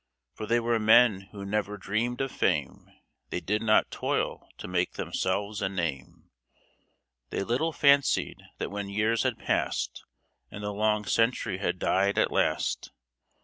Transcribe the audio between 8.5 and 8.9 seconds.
that when